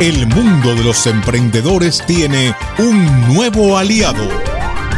[0.00, 4.26] El mundo de los emprendedores tiene un nuevo aliado.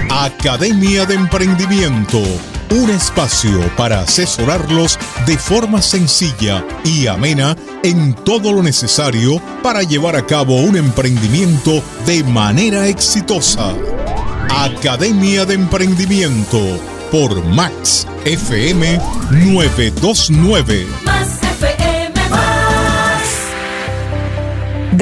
[0.08, 2.22] Academia de Emprendimiento,
[2.70, 10.14] un espacio para asesorarlos de forma sencilla y amena en todo lo necesario para llevar
[10.14, 13.74] a cabo un emprendimiento de manera exitosa.
[14.50, 16.60] Academia de Emprendimiento
[17.10, 19.00] por Max FM
[19.30, 21.41] 929.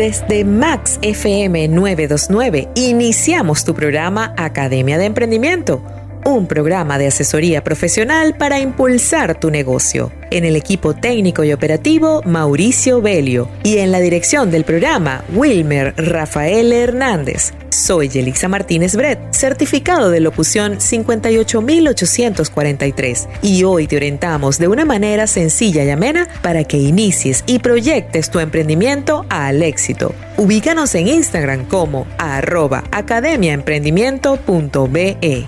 [0.00, 5.82] Desde Max FM 929 iniciamos tu programa Academia de Emprendimiento
[6.24, 10.12] un programa de asesoría profesional para impulsar tu negocio.
[10.30, 13.48] En el equipo técnico y operativo, Mauricio Belio.
[13.62, 17.52] Y en la dirección del programa, Wilmer Rafael Hernández.
[17.70, 23.28] Soy Yelixa Martínez Brett, certificado de locución 58843.
[23.42, 28.30] Y hoy te orientamos de una manera sencilla y amena para que inicies y proyectes
[28.30, 30.14] tu emprendimiento al éxito.
[30.36, 35.46] Ubícanos en Instagram como arroba academiaemprendimiento.be.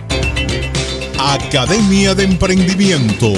[1.18, 3.32] Academia de Emprendimiento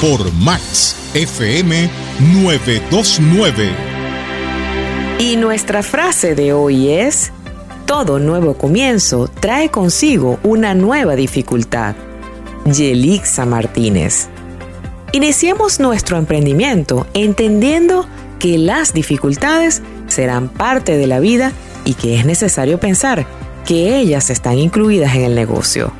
[0.00, 1.88] por Max FM
[2.32, 3.70] 929.
[5.18, 7.32] Y nuestra frase de hoy es,
[7.86, 11.94] todo nuevo comienzo trae consigo una nueva dificultad.
[12.64, 14.26] Yelixa Martínez.
[15.12, 18.04] Iniciemos nuestro emprendimiento entendiendo
[18.40, 21.52] que las dificultades serán parte de la vida
[21.84, 23.24] y que es necesario pensar
[23.64, 25.92] que ellas están incluidas en el negocio.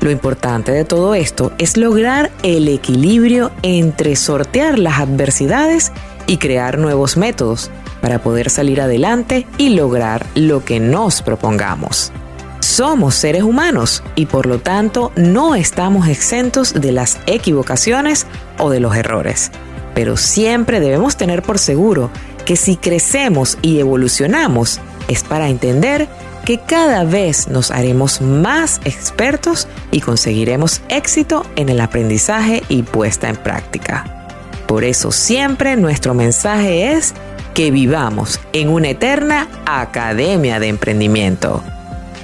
[0.00, 5.92] Lo importante de todo esto es lograr el equilibrio entre sortear las adversidades
[6.26, 12.12] y crear nuevos métodos para poder salir adelante y lograr lo que nos propongamos.
[12.60, 18.26] Somos seres humanos y por lo tanto no estamos exentos de las equivocaciones
[18.58, 19.50] o de los errores.
[19.94, 22.10] Pero siempre debemos tener por seguro
[22.44, 26.08] que si crecemos y evolucionamos es para entender
[26.44, 33.28] que cada vez nos haremos más expertos y conseguiremos éxito en el aprendizaje y puesta
[33.28, 34.28] en práctica.
[34.66, 37.14] Por eso siempre nuestro mensaje es
[37.56, 41.64] que vivamos en una eterna academia de emprendimiento.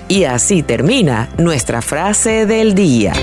[0.07, 3.15] Y así termina nuestra frase del día.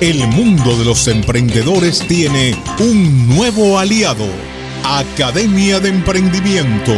[0.00, 4.24] El mundo de los emprendedores tiene un nuevo aliado,
[4.82, 6.94] Academia de Emprendimiento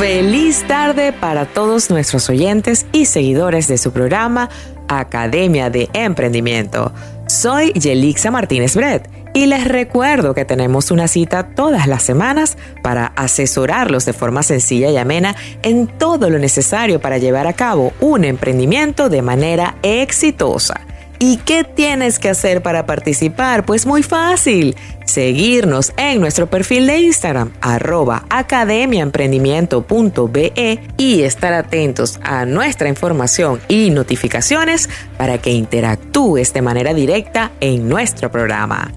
[0.00, 4.48] Feliz tarde para todos nuestros oyentes y seguidores de su programa
[4.88, 6.94] Academia de Emprendimiento.
[7.30, 13.06] Soy Yelixa Martínez Brett y les recuerdo que tenemos una cita todas las semanas para
[13.06, 18.24] asesorarlos de forma sencilla y amena en todo lo necesario para llevar a cabo un
[18.24, 20.80] emprendimiento de manera exitosa.
[21.22, 23.66] ¿Y qué tienes que hacer para participar?
[23.66, 24.74] Pues muy fácil.
[25.04, 33.90] Seguirnos en nuestro perfil de Instagram, arroba academiaemprendimiento.be y estar atentos a nuestra información y
[33.90, 34.88] notificaciones
[35.18, 38.90] para que interactúes de manera directa en nuestro programa.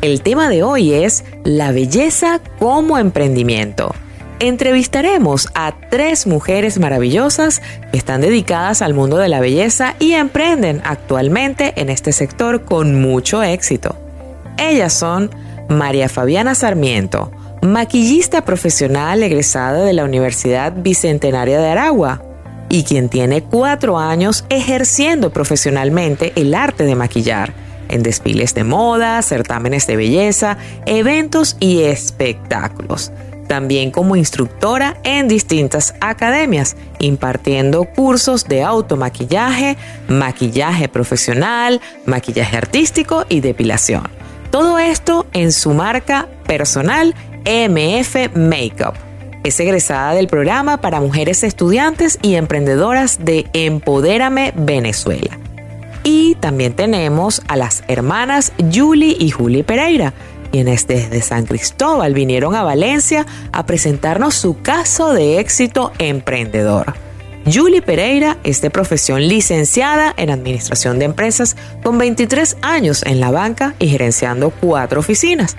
[0.00, 3.94] El tema de hoy es la belleza como emprendimiento
[4.38, 10.82] entrevistaremos a tres mujeres maravillosas que están dedicadas al mundo de la belleza y emprenden
[10.84, 13.96] actualmente en este sector con mucho éxito.
[14.58, 15.30] Ellas son
[15.68, 17.32] María Fabiana Sarmiento,
[17.62, 22.22] maquillista profesional egresada de la Universidad Bicentenaria de Aragua
[22.68, 27.52] y quien tiene cuatro años ejerciendo profesionalmente el arte de maquillar
[27.88, 33.12] en desfiles de moda, certámenes de belleza, eventos y espectáculos
[33.46, 39.76] también como instructora en distintas academias, impartiendo cursos de automaquillaje,
[40.08, 44.04] maquillaje profesional, maquillaje artístico y depilación.
[44.50, 47.14] Todo esto en su marca personal
[47.44, 48.94] MF Makeup.
[49.44, 55.38] Es egresada del programa para mujeres estudiantes y emprendedoras de Empodérame Venezuela.
[56.02, 60.14] Y también tenemos a las hermanas Julie y Julie Pereira,
[60.56, 66.94] quienes desde San Cristóbal vinieron a Valencia a presentarnos su caso de éxito emprendedor.
[67.44, 73.30] Julie Pereira es de profesión licenciada en Administración de Empresas con 23 años en la
[73.30, 75.58] banca y gerenciando cuatro oficinas.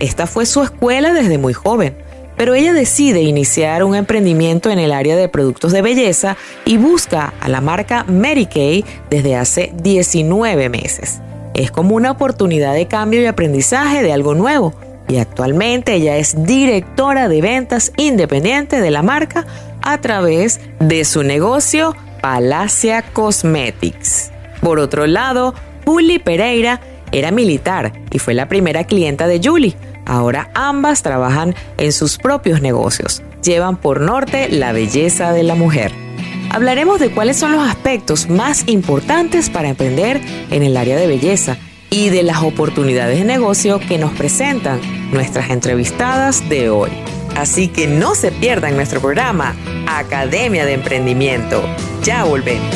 [0.00, 1.98] Esta fue su escuela desde muy joven,
[2.38, 7.34] pero ella decide iniciar un emprendimiento en el área de productos de belleza y busca
[7.38, 11.20] a la marca Mary Kay desde hace 19 meses
[11.58, 14.74] es como una oportunidad de cambio y aprendizaje de algo nuevo.
[15.08, 19.46] Y actualmente ella es directora de ventas independiente de la marca
[19.82, 24.30] a través de su negocio Palacia Cosmetics.
[24.60, 26.80] Por otro lado, Julie Pereira
[27.12, 29.76] era militar y fue la primera clienta de Julie.
[30.04, 36.07] Ahora ambas trabajan en sus propios negocios llevan por norte la belleza de la mujer.
[36.50, 41.56] Hablaremos de cuáles son los aspectos más importantes para emprender en el área de belleza
[41.90, 44.80] y de las oportunidades de negocio que nos presentan
[45.12, 46.90] nuestras entrevistadas de hoy.
[47.36, 49.54] Así que no se pierdan nuestro programa
[49.86, 51.62] Academia de Emprendimiento.
[52.02, 52.74] Ya volvemos.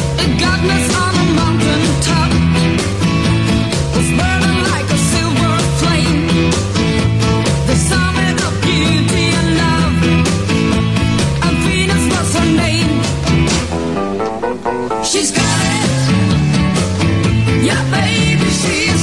[17.63, 19.02] Yeah, baby, she's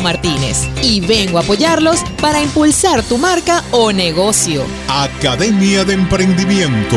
[0.00, 4.64] Martínez y vengo a apoyarlos para impulsar tu marca o negocio.
[4.88, 6.96] Academia de Emprendimiento.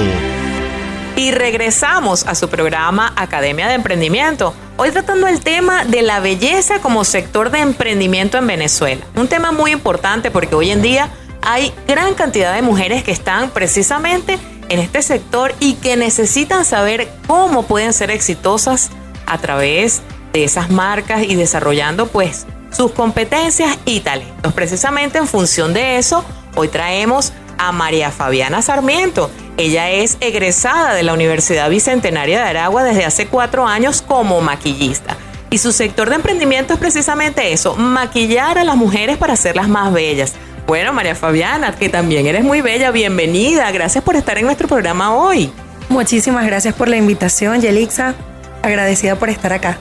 [1.17, 4.53] Y regresamos a su programa Academia de Emprendimiento.
[4.77, 9.05] Hoy tratando el tema de la belleza como sector de emprendimiento en Venezuela.
[9.15, 11.09] Un tema muy importante porque hoy en día
[11.41, 14.39] hay gran cantidad de mujeres que están precisamente
[14.69, 18.89] en este sector y que necesitan saber cómo pueden ser exitosas
[19.25, 24.53] a través de esas marcas y desarrollando pues sus competencias y talentos.
[24.53, 26.23] Precisamente en función de eso,
[26.55, 29.29] hoy traemos a María Fabiana Sarmiento.
[29.57, 35.17] Ella es egresada de la Universidad Bicentenaria de Aragua desde hace cuatro años como maquillista.
[35.49, 39.93] Y su sector de emprendimiento es precisamente eso, maquillar a las mujeres para hacerlas más
[39.93, 40.33] bellas.
[40.67, 43.71] Bueno, María Fabiana, que también eres muy bella, bienvenida.
[43.71, 45.49] Gracias por estar en nuestro programa hoy.
[45.87, 48.13] Muchísimas gracias por la invitación, Yelixa.
[48.61, 49.77] Agradecida por estar acá.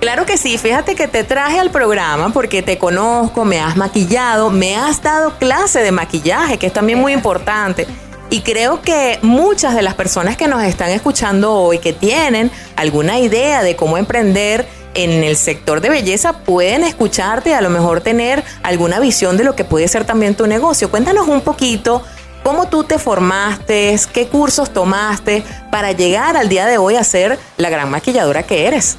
[0.00, 4.50] Claro que sí, fíjate que te traje al programa porque te conozco, me has maquillado,
[4.50, 7.86] me has dado clase de maquillaje, que es también muy importante.
[8.28, 13.18] Y creo que muchas de las personas que nos están escuchando hoy, que tienen alguna
[13.18, 18.00] idea de cómo emprender en el sector de belleza, pueden escucharte y a lo mejor
[18.00, 20.90] tener alguna visión de lo que puede ser también tu negocio.
[20.90, 22.02] Cuéntanos un poquito
[22.42, 27.38] cómo tú te formaste, qué cursos tomaste para llegar al día de hoy a ser
[27.56, 28.98] la gran maquilladora que eres.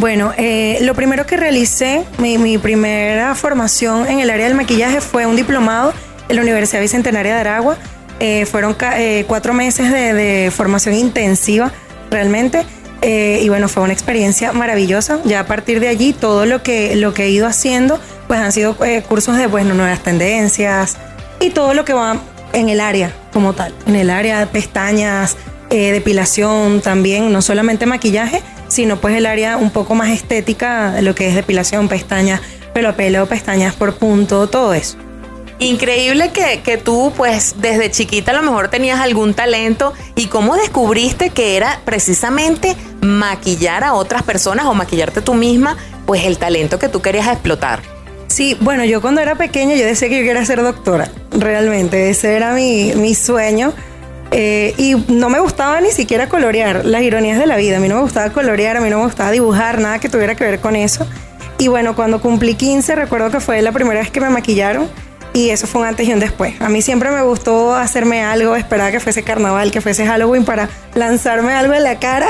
[0.00, 5.26] Bueno, eh, lo primero que realicé, mi, primera formación en el área del maquillaje fue
[5.26, 5.92] un diplomado
[6.30, 7.76] en la Universidad Bicentenaria de Aragua.
[8.18, 11.70] Eh, fueron eh, cuatro meses de, formación intensiva
[12.10, 12.64] realmente.
[13.02, 15.20] y bueno, fue una experiencia maravillosa.
[15.26, 18.52] Ya a partir de allí, todo lo que, lo que he ido haciendo, pues han
[18.52, 18.76] sido
[19.06, 20.96] cursos de bueno, nuevas tendencias
[21.40, 22.16] y todo lo que va
[22.54, 23.74] en el área como tal.
[23.86, 25.36] En el área de pestañas,
[25.68, 31.28] depilación también, no solamente maquillaje, sino pues el área un poco más estética, lo que
[31.28, 32.40] es depilación, pestañas,
[32.72, 34.96] pelo a pelo, pestañas por punto, todo eso.
[35.58, 40.56] Increíble que, que, tú, pues, desde chiquita a lo mejor tenías algún talento y cómo
[40.56, 46.78] descubriste que era precisamente maquillar a otras personas o maquillarte tú misma, pues el talento
[46.78, 47.82] que tú querías explotar.
[48.28, 52.36] Sí, bueno, yo cuando era pequeña yo decía que yo quería ser doctora, realmente, ese
[52.36, 53.74] era mi, mi sueño.
[54.32, 57.78] Eh, y no me gustaba ni siquiera colorear, las ironías de la vida.
[57.78, 60.34] A mí no me gustaba colorear, a mí no me gustaba dibujar, nada que tuviera
[60.34, 61.06] que ver con eso.
[61.58, 64.88] Y bueno, cuando cumplí 15, recuerdo que fue la primera vez que me maquillaron
[65.32, 66.60] y eso fue un antes y un después.
[66.60, 70.68] A mí siempre me gustó hacerme algo, esperar que fuese carnaval, que fuese Halloween para
[70.94, 72.28] lanzarme algo en la cara,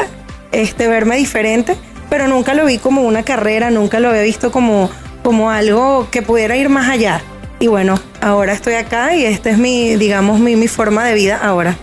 [0.53, 1.77] este, verme diferente,
[2.09, 4.91] pero nunca lo vi como una carrera, nunca lo había visto como,
[5.23, 7.23] como algo que pudiera ir más allá.
[7.61, 11.39] Y bueno, ahora estoy acá y esta es mi, digamos, mi, mi forma de vida
[11.41, 11.77] ahora.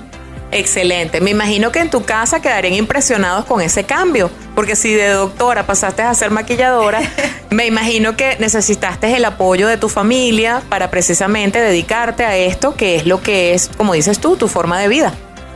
[0.52, 1.20] Excelente.
[1.20, 5.68] Me imagino que en tu casa quedarían impresionados con ese cambio, porque si de doctora
[5.68, 7.02] pasaste a ser maquilladora,
[7.50, 12.96] me imagino que necesitaste el apoyo de tu familia para precisamente dedicarte a esto, que
[12.96, 15.14] es lo que es, como dices tú, tu forma de vida.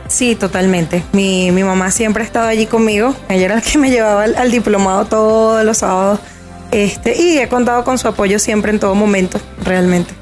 [0.08, 1.02] Sí, totalmente.
[1.12, 3.14] Mi, mamá siempre ha estado allí conmigo.
[3.30, 6.20] Ella era la que me llevaba al, diplomado todos los sábados.
[6.70, 10.12] Este, y he contado con su apoyo siempre en todo momento, realmente.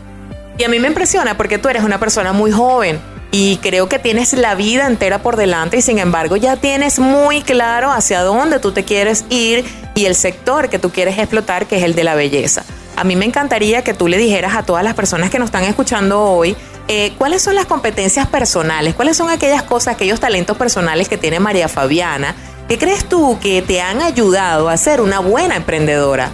[0.58, 3.00] Y a mí me impresiona porque tú eres una persona muy joven
[3.30, 7.42] y creo que tienes la vida entera por delante y sin embargo ya tienes muy
[7.42, 11.76] claro hacia dónde tú te quieres ir y el sector que tú quieres explotar, que
[11.76, 12.64] es el de la belleza.
[12.96, 15.64] A mí me encantaría que tú le dijeras a todas las personas que nos están
[15.64, 16.56] escuchando hoy
[16.88, 21.38] eh, cuáles son las competencias personales, cuáles son aquellas cosas, aquellos talentos personales que tiene
[21.38, 22.34] María Fabiana,
[22.70, 26.30] ¿Qué crees tú que te han ayudado a ser una buena emprendedora.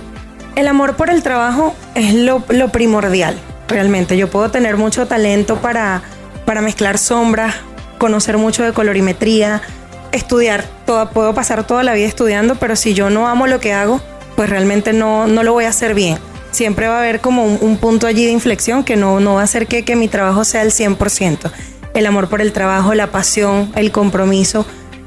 [0.54, 3.38] El amor por el trabajo es lo, lo primordial,
[3.68, 4.18] realmente.
[4.18, 6.02] Yo puedo tener mucho talento para
[6.46, 7.54] para mezclar sombras,
[7.98, 9.60] conocer mucho de colorimetría,
[10.12, 10.64] estudiar.
[10.86, 14.00] Todo, puedo pasar toda la vida estudiando, pero si yo no amo lo que hago,
[14.36, 16.18] pues realmente no, no lo voy a hacer bien.
[16.52, 19.44] Siempre va a haber como un, punto allí de inflexión que no, no va a
[19.44, 21.50] hacer que, que mi trabajo sea el 100%.
[21.92, 24.64] El amor por el trabajo, la pasión, el compromiso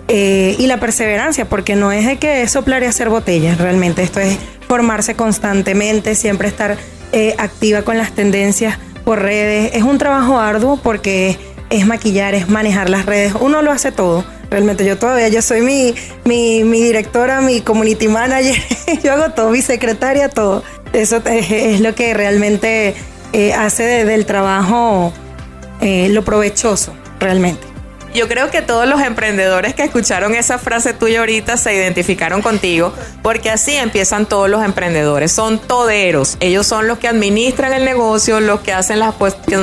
[0.08, 4.19] eh, y la perseverancia, porque no es de que soplar y hacer botellas, realmente esto
[4.19, 6.77] es formarse constantemente, siempre estar
[7.12, 9.71] eh, activa con las tendencias por redes.
[9.73, 11.37] Es un trabajo arduo porque
[11.69, 13.33] es maquillar, es manejar las redes.
[13.39, 14.23] Uno lo hace todo.
[14.49, 15.93] Realmente yo todavía, yo soy mi,
[16.25, 18.55] mi, directora, mi community manager,
[19.03, 20.63] yo hago todo, mi secretaria, todo.
[20.91, 22.95] Eso es, lo que realmente
[23.31, 25.13] eh, hace del trabajo
[25.81, 27.68] eh, lo provechoso, realmente.
[28.13, 32.91] Yo creo que todos los emprendedores que escucharon esa frase tuya ahorita se identificaron contigo,
[33.21, 35.31] porque así empiezan todos los emprendedores.
[35.31, 36.37] Son toderos.
[36.39, 39.13] Ellos son los que administran el negocio, los que hacen las,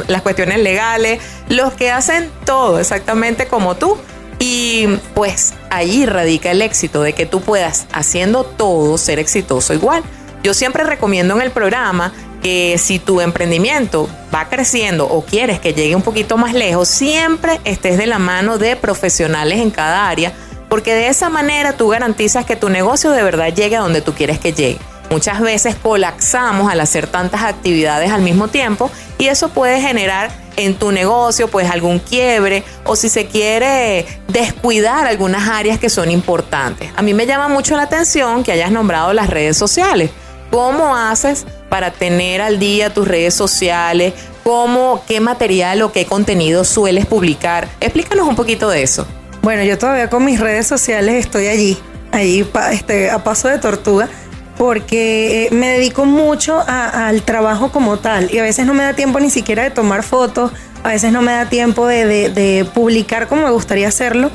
[0.06, 3.98] las cuestiones legales, los que hacen todo exactamente como tú.
[4.38, 10.04] Y pues ahí radica el éxito de que tú puedas, haciendo todo, ser exitoso igual.
[10.44, 12.12] Yo siempre recomiendo en el programa
[12.46, 17.58] que si tu emprendimiento va creciendo o quieres que llegue un poquito más lejos, siempre
[17.64, 20.32] estés de la mano de profesionales en cada área,
[20.68, 24.12] porque de esa manera tú garantizas que tu negocio de verdad llegue a donde tú
[24.12, 24.78] quieres que llegue.
[25.10, 30.76] Muchas veces colapsamos al hacer tantas actividades al mismo tiempo y eso puede generar en
[30.76, 36.90] tu negocio pues algún quiebre o si se quiere descuidar algunas áreas que son importantes.
[36.94, 40.10] A mí me llama mucho la atención que hayas nombrado las redes sociales.
[40.56, 44.14] ¿Cómo haces para tener al día tus redes sociales?
[44.42, 47.68] ¿Cómo, qué material o qué contenido sueles publicar?
[47.78, 49.06] Explícanos un poquito de eso.
[49.42, 51.76] Bueno, yo todavía con mis redes sociales estoy allí,
[52.10, 54.08] allí este, a paso de tortuga,
[54.56, 58.94] porque eh, me dedico mucho al trabajo como tal y a veces no me da
[58.94, 63.42] tiempo ni siquiera de tomar fotos, a veces no me da tiempo de, publicar como
[63.42, 64.30] me gustaría hacerlo.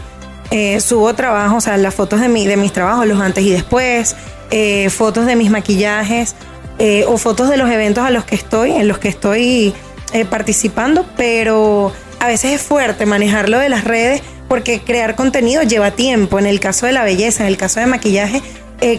[0.52, 3.52] Eh, subo trabajo, o sea, las fotos de, mi, de mis trabajos, los antes y
[3.52, 4.16] después,
[4.52, 6.36] eh, fotos de mis maquillajes
[6.78, 9.74] eh, o fotos de los eventos a los que estoy, en los que estoy
[10.12, 15.92] eh, participando, pero a veces es fuerte manejarlo de las redes porque crear contenido lleva
[15.92, 16.38] tiempo.
[16.38, 18.42] En el caso de la belleza, en el caso de maquillaje,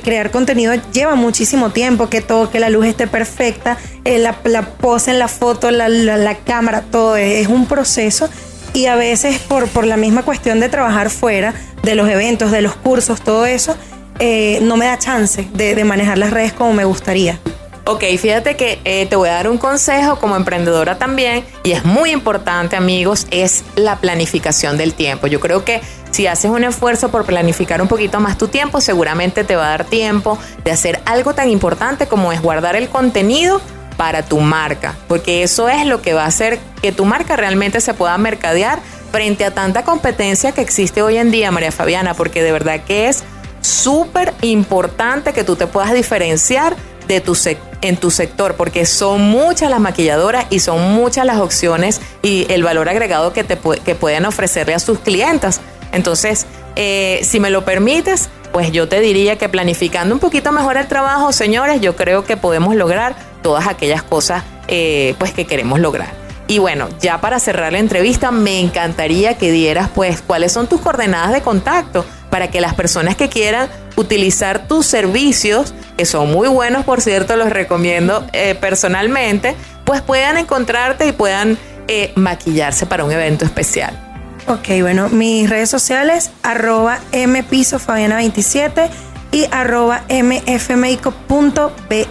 [0.02, 5.18] crear contenido lleva muchísimo tiempo, que todo, que la luz esté perfecta, la, pose en
[5.18, 8.30] la foto, la, cámara, todo es, un proceso.
[8.72, 12.62] Y a veces por, por la misma cuestión de trabajar fuera, de los eventos, de
[12.62, 13.76] los cursos, todo eso,
[14.18, 17.38] eh, no me da chance de, manejar las redes como me gustaría.
[17.84, 21.84] Ok, fíjate que eh, te voy a dar un consejo como emprendedora también y es
[21.84, 25.26] muy importante amigos, es la planificación del tiempo.
[25.26, 25.80] Yo creo que
[26.12, 29.70] si haces un esfuerzo por planificar un poquito más tu tiempo, seguramente te va a
[29.70, 33.60] dar tiempo de hacer algo tan importante como es guardar el contenido
[33.96, 37.80] para tu marca, porque eso es lo que va a hacer que tu marca realmente
[37.80, 38.78] se pueda mercadear
[39.10, 43.08] frente a tanta competencia que existe hoy en día, María Fabiana, porque de verdad que
[43.08, 43.24] es
[43.62, 46.76] súper importante que tú te puedas diferenciar
[47.08, 47.36] de tu
[47.80, 52.62] en tu sector, porque son muchas las maquilladoras y son muchas las opciones y el
[52.62, 55.60] valor agregado que, te, que pueden ofrecerle a sus clientas.
[55.90, 60.76] Entonces, eh, si me lo permites, pues yo te diría que planificando un poquito mejor
[60.76, 65.80] el trabajo, señores, yo creo que podemos lograr todas aquellas cosas eh, pues que queremos
[65.80, 66.12] lograr.
[66.46, 70.80] Y bueno, ya para cerrar la entrevista, me encantaría que dieras pues cuáles son tus
[70.80, 76.48] coordenadas de contacto para que las personas que quieran utilizar tus servicios, que son muy
[76.48, 81.58] buenos, por cierto, los recomiendo eh, personalmente, pues puedan encontrarte y puedan
[81.88, 84.00] eh, maquillarse para un evento especial.
[84.48, 88.88] Ok, bueno, mis redes sociales, arroba mpisofabiana27
[89.30, 92.06] y arroba mfmeico.be.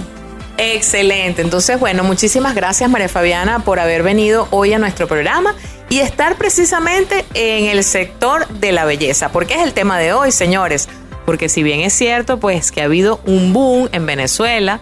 [0.56, 1.42] Excelente.
[1.42, 5.54] Entonces, bueno, muchísimas gracias María Fabiana por haber venido hoy a nuestro programa
[5.88, 10.32] y estar precisamente en el sector de la belleza, porque es el tema de hoy,
[10.32, 10.88] señores.
[11.26, 14.80] Porque si bien es cierto, pues que ha habido un boom en Venezuela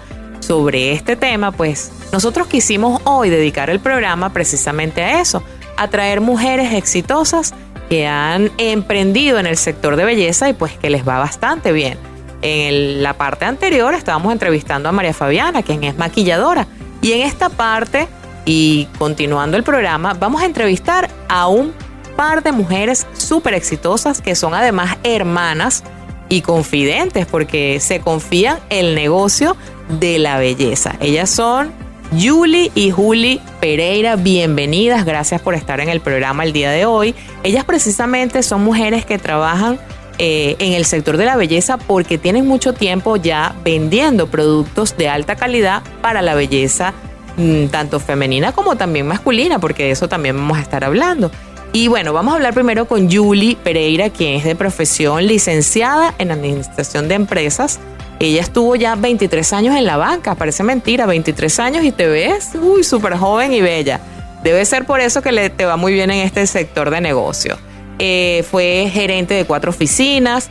[0.49, 5.43] sobre este tema, pues nosotros quisimos hoy dedicar el programa precisamente a eso,
[5.77, 7.53] a traer mujeres exitosas
[7.91, 11.99] que han emprendido en el sector de belleza y pues que les va bastante bien.
[12.41, 16.67] En la parte anterior estábamos entrevistando a María Fabiana, quien es maquilladora,
[17.03, 18.09] y en esta parte
[18.47, 21.75] y continuando el programa, vamos a entrevistar a un
[22.17, 25.85] par de mujeres súper exitosas que son además hermanas
[26.31, 29.55] y confidentes porque se confían el negocio
[29.89, 30.97] de la belleza.
[31.01, 31.73] Ellas son
[32.19, 37.15] Julie y Julie Pereira, bienvenidas, gracias por estar en el programa el día de hoy.
[37.43, 39.79] Ellas precisamente son mujeres que trabajan
[40.19, 45.09] eh, en el sector de la belleza porque tienen mucho tiempo ya vendiendo productos de
[45.09, 46.95] alta calidad para la belleza
[47.39, 51.31] Mm, tanto femenina como también masculina, porque de eso también vamos a estar hablando.
[51.73, 56.33] Y bueno, vamos a hablar primero con Julie Pereira, quien es de profesión licenciada en
[56.33, 57.79] Administración de Empresas.
[58.21, 62.51] Ella estuvo ya 23 años en la banca, parece mentira, 23 años y te ves,
[62.61, 64.01] uy, súper joven y bella.
[64.43, 67.59] Debe ser por eso que le, te va muy bien en este sector de negocio.
[67.99, 70.51] Eh, fue gerente de cuatro oficinas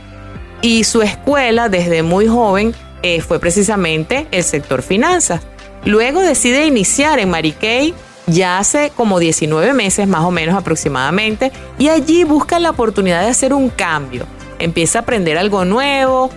[0.62, 5.42] y su escuela desde muy joven eh, fue precisamente el sector finanzas.
[5.84, 7.94] Luego decide iniciar en Mariquey
[8.26, 13.28] ya hace como 19 meses más o menos aproximadamente y allí busca la oportunidad de
[13.28, 14.26] hacer un cambio.
[14.58, 16.30] Empieza a aprender algo nuevo,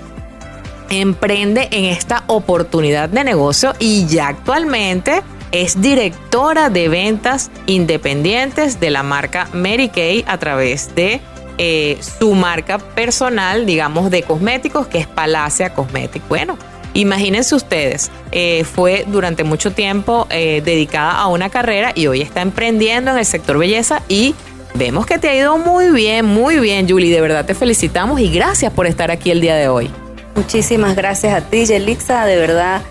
[0.92, 8.90] emprende en esta oportunidad de negocio y ya actualmente es directora de ventas independientes de
[8.90, 11.22] la marca Mary Kay a través de
[11.58, 16.28] eh, su marca personal, digamos, de cosméticos, que es Palacia Cosmetics.
[16.28, 16.58] Bueno,
[16.94, 22.42] Imagínense ustedes, eh, fue durante mucho tiempo eh, dedicada a una carrera y hoy está
[22.42, 24.36] emprendiendo en el sector belleza y
[24.74, 27.14] vemos que te ha ido muy bien, muy bien, Julie.
[27.14, 29.90] De verdad te felicitamos y gracias por estar aquí el día de hoy.
[30.36, 32.26] Muchísimas gracias a ti, Yelixa.
[32.26, 32.82] De verdad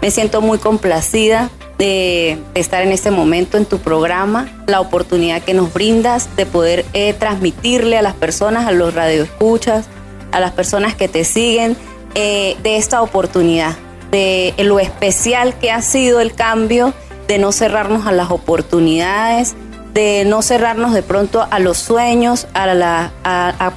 [0.00, 5.54] me siento muy complacida de estar en este momento en tu programa, la oportunidad que
[5.54, 9.86] nos brindas de poder eh, transmitirle a las personas, a los radioescuchas,
[10.32, 11.76] a las personas que te siguen,
[12.14, 13.76] eh, de esta oportunidad,
[14.10, 16.94] de lo especial que ha sido el cambio,
[17.28, 19.54] de no cerrarnos a las oportunidades,
[19.94, 23.10] de no cerrarnos de pronto a los sueños, a,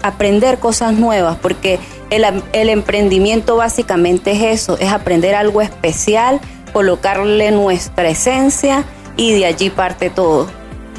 [0.02, 1.80] aprender cosas nuevas, porque
[2.12, 6.39] el, el, emprendimiento básicamente es eso, es aprender algo especial,
[6.71, 8.84] colocarle nuestra esencia
[9.17, 10.47] y de allí parte todo.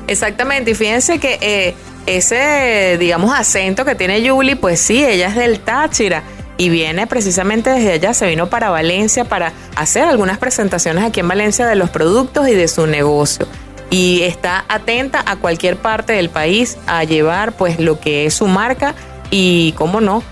[0.08, 1.74] Exactamente, y fíjense que eh,
[2.06, 6.22] ese, digamos, acento que tiene Julie, pues sí, ella es del Táchira
[6.58, 11.28] y viene precisamente desde allá, se vino para Valencia para hacer algunas presentaciones aquí en
[11.28, 13.46] Valencia de los productos y de su negocio.
[13.90, 18.46] Y está atenta a cualquier parte del país a llevar pues lo que es su
[18.46, 18.94] marca
[19.30, 20.22] y, cómo no,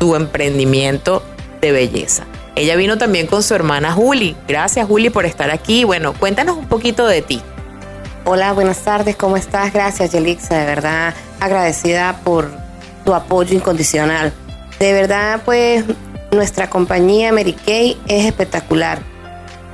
[0.00, 1.22] su emprendimiento
[1.60, 2.24] de belleza.
[2.56, 4.36] Ella vino también con su hermana Juli.
[4.48, 5.84] Gracias Juli por estar aquí.
[5.84, 7.40] Bueno, cuéntanos un poquito de ti.
[8.24, 9.72] Hola, buenas tardes, ¿cómo estás?
[9.72, 12.50] Gracias Yelixa, de verdad agradecida por
[13.04, 14.32] tu apoyo incondicional.
[14.78, 15.84] De verdad, pues
[16.30, 19.00] nuestra compañía Mary Kay es espectacular,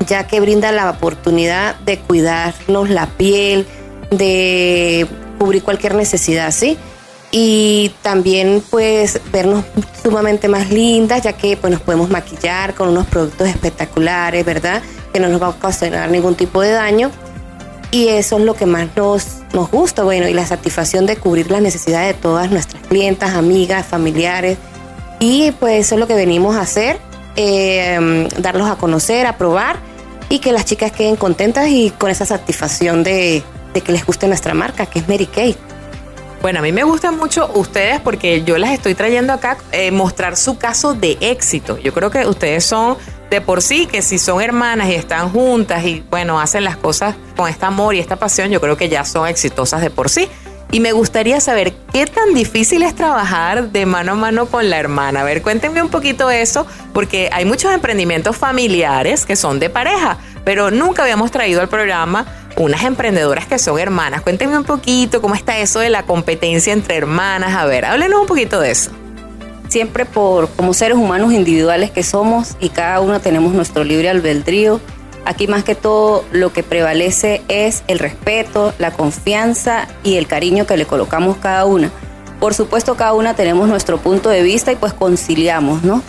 [0.06, 3.66] ya que brinda la oportunidad de cuidarnos la piel,
[4.10, 5.06] de
[5.38, 6.78] cubrir cualquier necesidad, ¿sí?
[7.38, 9.62] Y también pues vernos
[10.02, 14.80] sumamente más lindas, ya que pues nos podemos maquillar con unos productos espectaculares, ¿verdad?
[15.12, 17.10] Que no nos va a ocasionar ningún tipo de daño.
[17.90, 21.50] y eso es lo que más nos, nos gusta, bueno, y la satisfacción de cubrir
[21.50, 24.56] las necesidades de todas nuestras clientas, amigas, familiares.
[25.20, 26.98] Y pues eso es lo que venimos a hacer,
[27.36, 29.76] eh, darlos a conocer, a probar
[30.30, 33.42] y que las chicas queden contentas y con esa satisfacción de,
[33.74, 35.54] de que les guste nuestra marca, que es Mary Kay.
[36.42, 40.36] Bueno, a mí me gustan mucho ustedes porque yo las estoy trayendo acá eh, mostrar
[40.36, 41.78] su caso de éxito.
[41.78, 42.96] Yo creo que ustedes son
[43.30, 47.16] de por sí que si son hermanas y están juntas y bueno, hacen las cosas
[47.36, 50.28] con este amor y esta pasión, yo creo que ya son exitosas de por sí.
[50.72, 54.78] Y me gustaría saber qué tan difícil es trabajar de mano a mano con la
[54.78, 55.20] hermana.
[55.20, 60.18] A ver, cuéntenme un poquito eso, porque hay muchos emprendimientos familiares que son de pareja,
[60.44, 64.22] pero nunca habíamos traído al programa unas emprendedoras que son hermanas.
[64.22, 67.54] Cuéntenme un poquito cómo está eso de la competencia entre hermanas.
[67.54, 68.90] A ver, háblenos un poquito de eso
[69.68, 74.80] siempre por como seres humanos individuales que somos y cada uno tenemos nuestro libre albedrío.
[75.24, 80.66] Aquí más que todo lo que prevalece es el respeto, la confianza y el cariño
[80.66, 81.90] que le colocamos cada una.
[82.38, 86.02] Por supuesto cada una tenemos nuestro punto de vista y pues conciliamos, ¿no?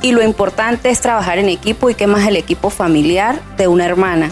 [0.00, 3.84] Y lo importante es trabajar en equipo y qué más el equipo familiar de una
[3.84, 4.30] hermana.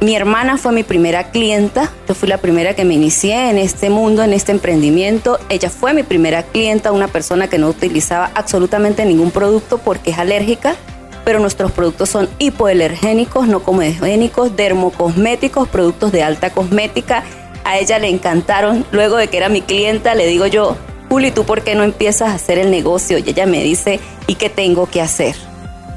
[0.00, 3.90] Mi hermana fue mi primera clienta, yo fui la primera que me inicié en este
[3.90, 5.38] mundo, en este emprendimiento.
[5.48, 10.18] Ella fue mi primera clienta, una persona que no utilizaba absolutamente ningún producto porque es
[10.18, 10.76] alérgica,
[11.24, 17.22] pero nuestros productos son hipoalergénicos, no comedogénicos, dermocosméticos, productos de alta cosmética.
[17.64, 18.84] A ella le encantaron.
[18.90, 20.76] Luego de que era mi clienta, le digo yo,
[21.08, 23.16] Juli, ¿tú por qué no empiezas a hacer el negocio?
[23.16, 25.34] Y ella me dice, ¿y qué tengo que hacer?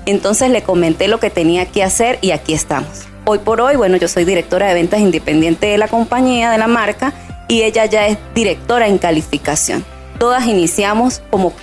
[0.05, 3.07] Entonces le comenté lo que tenía que hacer y aquí estamos.
[3.29, 6.67] Hoy por hoy, bueno, yo soy directora de ventas independiente de la compañía, de la
[6.67, 7.11] marca,
[7.49, 9.83] y ella ya es directora en calificación.
[10.17, 11.53] Todas iniciamos como,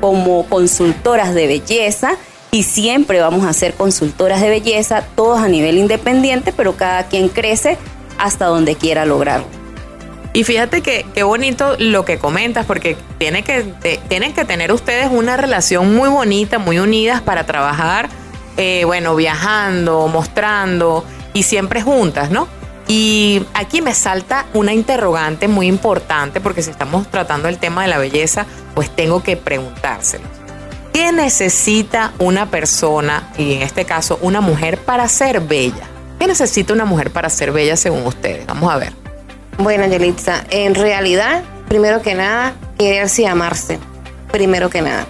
[0.00, 2.16] como consultoras de belleza
[2.50, 7.28] y siempre vamos a ser consultoras de belleza, todos a nivel independiente, pero cada quien
[7.28, 7.78] crece
[8.18, 9.46] hasta donde quiera lograrlo.
[10.32, 13.62] Y fíjate que qué bonito lo que comentas, porque tiene que,
[14.08, 18.08] tienen que tener ustedes una relación muy bonita, muy unidas para trabajar
[18.58, 22.48] eh, bueno, viajando, mostrando y siempre juntas, ¿no?
[22.88, 27.88] Y aquí me salta una interrogante muy importante porque si estamos tratando el tema de
[27.88, 30.24] la belleza, pues tengo que preguntárselo.
[30.92, 35.86] ¿Qué necesita una persona, y en este caso una mujer, para ser bella?
[36.18, 38.46] ¿Qué necesita una mujer para ser bella según ustedes?
[38.46, 38.92] Vamos a ver.
[39.58, 43.78] Bueno, Angelitza, en realidad, primero que nada, quererse y amarse.
[44.32, 45.06] Primero que nada.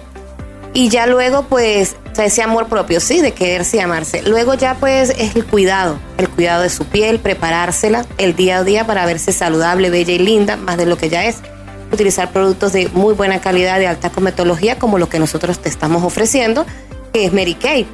[0.73, 4.21] Y ya luego, pues, ese amor propio, sí, de quererse y amarse.
[4.23, 8.63] Luego ya, pues, es el cuidado, el cuidado de su piel, preparársela el día a
[8.63, 11.37] día para verse saludable, bella y linda, más de lo que ya es.
[11.91, 16.03] Utilizar productos de muy buena calidad, de alta cometología, como lo que nosotros te estamos
[16.03, 16.65] ofreciendo,
[17.13, 17.87] que es Mary Kay.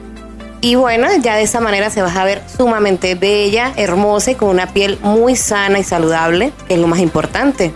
[0.62, 4.50] Y bueno, ya de esa manera se va a ver sumamente bella, hermosa y con
[4.50, 7.72] una piel muy sana y saludable, que es lo más importante.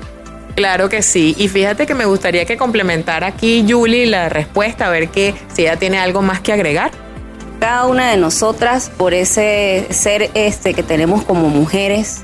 [0.55, 1.35] Claro que sí.
[1.37, 5.63] Y fíjate que me gustaría que complementara aquí Julie la respuesta, a ver que, si
[5.63, 6.91] ella tiene algo más que agregar.
[7.59, 12.23] Cada una de nosotras, por ese ser este que tenemos como mujeres,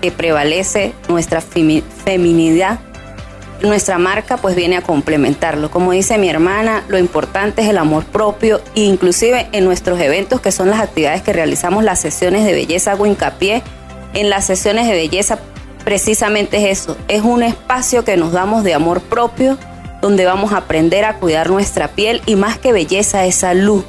[0.00, 2.80] que prevalece nuestra feminidad,
[3.62, 5.70] nuestra marca pues viene a complementarlo.
[5.70, 10.40] Como dice mi hermana, lo importante es el amor propio e inclusive en nuestros eventos
[10.40, 13.62] que son las actividades que realizamos, las sesiones de belleza, hago hincapié
[14.14, 15.38] en las sesiones de belleza
[15.86, 19.56] precisamente es eso, es un espacio que nos damos de amor propio,
[20.02, 23.84] donde vamos a aprender a cuidar nuestra piel y más que belleza es salud.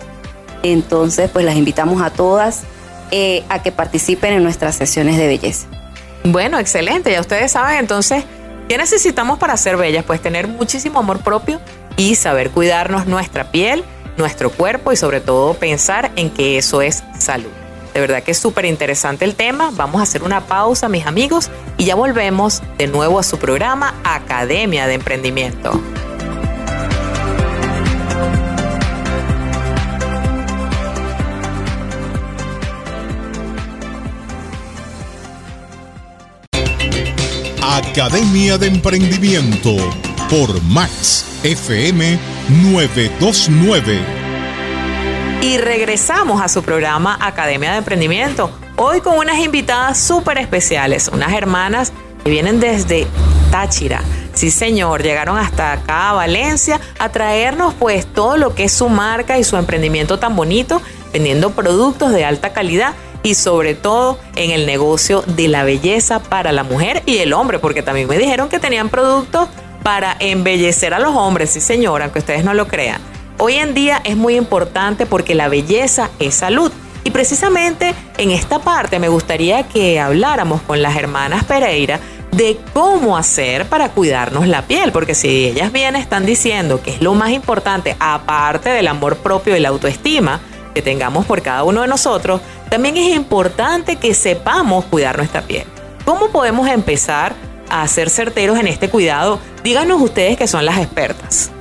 [0.62, 2.62] Entonces, pues las invitamos a todas
[3.10, 5.66] eh, a que participen en nuestras sesiones de belleza.
[6.24, 8.26] Bueno, excelente, ya ustedes saben entonces,
[8.70, 10.06] ¿qué necesitamos para ser bellas?
[10.06, 11.60] Pues tener muchísimo amor propio
[11.96, 13.84] y saber cuidarnos nuestra piel,
[14.18, 17.50] nuestro cuerpo y sobre todo pensar en que eso es salud.
[17.98, 19.72] De verdad que es súper interesante el tema.
[19.74, 23.96] Vamos a hacer una pausa, mis amigos, y ya volvemos de nuevo a su programa
[24.04, 25.82] Academia de Emprendimiento.
[37.64, 39.76] Academia de Emprendimiento
[40.30, 42.20] por Max FM
[42.62, 44.27] 929
[45.42, 48.50] y regresamos a su programa Academia de Emprendimiento.
[48.76, 53.08] Hoy con unas invitadas súper especiales, unas hermanas que vienen desde
[53.52, 54.02] Táchira.
[54.34, 58.90] Sí, señor, llegaron hasta acá a Valencia a traernos pues todo lo que es su
[58.90, 60.82] marca y su emprendimiento tan bonito,
[61.14, 66.52] vendiendo productos de alta calidad y sobre todo en el negocio de la belleza para
[66.52, 69.50] la mujer y el hombre, porque también me dijeron que tenían productos
[69.84, 73.17] para embellecer a los hombres, sí señor, aunque ustedes no lo crean.
[73.40, 76.72] Hoy en día es muy importante porque la belleza es salud
[77.04, 82.00] Y precisamente en esta parte me gustaría que habláramos con las hermanas Pereira
[82.32, 87.02] de cómo hacer para cuidarnos la piel, porque si ellas bien están diciendo que es
[87.02, 90.42] lo más importante, aparte del amor propio y la autoestima
[90.76, 95.64] que tengamos por cada uno de nosotros, también es importante que sepamos cuidar nuestra piel.
[96.04, 97.34] ¿Cómo podemos empezar
[97.70, 99.40] a ser certeros en este cuidado?
[99.64, 101.52] Díganos ustedes que son las expertas.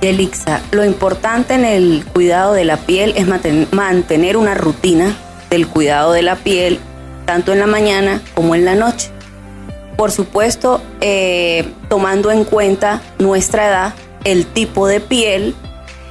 [0.00, 3.26] Elixa, lo importante en el cuidado de la piel es
[3.72, 5.14] mantener una rutina
[5.50, 6.78] del cuidado de la piel,
[7.24, 9.10] tanto en la mañana como en la noche.
[9.96, 15.54] Por supuesto, eh, tomando en cuenta nuestra edad, el tipo de piel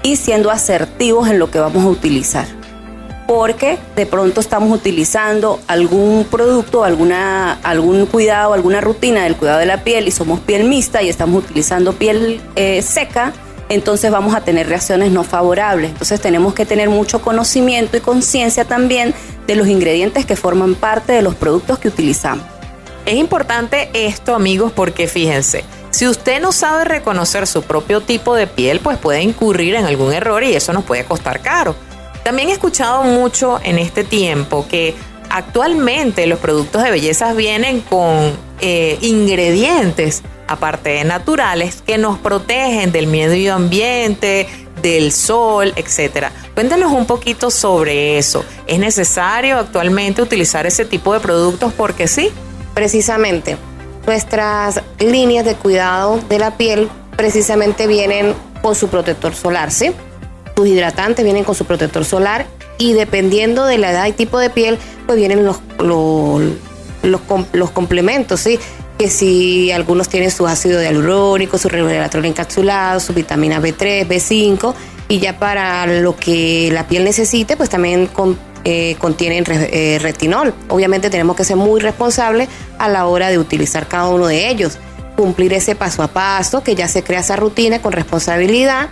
[0.03, 2.45] y siendo asertivos en lo que vamos a utilizar.
[3.27, 9.65] Porque de pronto estamos utilizando algún producto, alguna, algún cuidado, alguna rutina del cuidado de
[9.65, 13.33] la piel y somos piel mixta y estamos utilizando piel eh, seca,
[13.69, 15.91] entonces vamos a tener reacciones no favorables.
[15.91, 19.13] Entonces tenemos que tener mucho conocimiento y conciencia también
[19.47, 22.45] de los ingredientes que forman parte de los productos que utilizamos.
[23.05, 28.47] Es importante esto, amigos, porque fíjense, si usted no sabe reconocer su propio tipo de
[28.47, 31.75] piel, pues puede incurrir en algún error y eso nos puede costar caro.
[32.23, 34.95] También he escuchado mucho en este tiempo que
[35.29, 40.23] actualmente los productos de belleza vienen con eh, ingredientes,
[40.53, 44.47] aparte de naturales, que nos protegen del medio ambiente,
[44.81, 46.27] del sol, etc.
[46.53, 48.43] Cuéntanos un poquito sobre eso.
[48.67, 52.31] ¿Es necesario actualmente utilizar ese tipo de productos porque sí?
[52.73, 53.57] precisamente
[54.05, 59.91] nuestras líneas de cuidado de la piel precisamente vienen con su protector solar, ¿sí?
[60.55, 62.45] Sus hidratantes vienen con su protector solar
[62.77, 65.59] y dependiendo de la edad y tipo de piel, pues vienen los,
[67.03, 68.59] los, complementos, ¿sí?
[68.97, 74.73] Que si algunos tienen su ácido hialurónico, su resveratrol encapsulado, su vitamina B3, B5
[75.09, 78.09] y ya para lo que la piel necesite, pues también
[78.63, 80.53] eh, contienen eh, retinol.
[80.69, 84.77] Obviamente tenemos que ser muy responsables a la hora de utilizar cada uno de ellos,
[85.15, 88.89] cumplir ese paso a paso, que ya se crea esa rutina con responsabilidad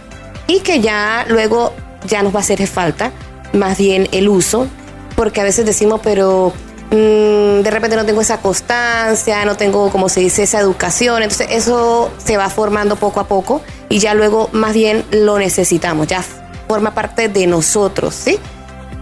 [0.47, 1.73] y que ya luego
[2.07, 3.11] ya nos va a hacer falta
[3.53, 4.67] más bien el uso,
[5.15, 6.53] porque a veces decimos, pero
[6.91, 11.47] mm, de repente no tengo esa constancia, no tengo, como se dice, esa educación, entonces
[11.51, 16.23] eso se va formando poco a poco y ya luego más bien lo necesitamos, ya
[16.67, 18.39] forma parte de nosotros, ¿sí?